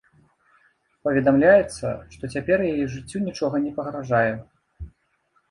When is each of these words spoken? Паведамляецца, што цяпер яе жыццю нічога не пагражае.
Паведамляецца, 1.07 1.91
што 2.15 2.23
цяпер 2.37 2.65
яе 2.71 2.83
жыццю 2.95 3.23
нічога 3.27 3.55
не 3.67 3.71
пагражае. 3.79 4.33